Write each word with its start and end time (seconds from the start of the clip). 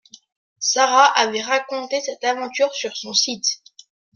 Sara 0.57 1.03
avait 1.11 1.43
raconté 1.43 2.01
cette 2.01 2.23
aventure 2.23 2.73
sur 2.73 2.97
son 2.97 3.13
site 3.13 3.61